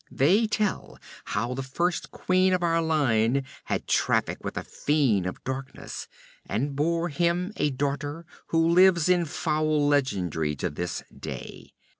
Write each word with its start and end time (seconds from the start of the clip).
They 0.09 0.47
tell 0.47 0.97
how 1.25 1.53
the 1.53 1.61
first 1.61 2.09
queen 2.09 2.53
of 2.53 2.63
our 2.63 2.81
line 2.81 3.43
had 3.65 3.85
traffic 3.87 4.43
with 4.43 4.57
a 4.57 4.63
fiend 4.63 5.27
of 5.27 5.43
darkness 5.43 6.07
and 6.43 6.75
bore 6.75 7.09
him 7.09 7.53
a 7.57 7.69
daughter 7.69 8.25
who 8.47 8.67
lives 8.67 9.09
in 9.09 9.25
foul 9.25 9.87
legendry 9.87 10.55
to 10.57 10.71
this 10.71 11.03
day. 11.15 11.73